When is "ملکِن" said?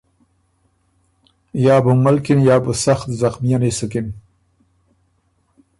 2.03-2.39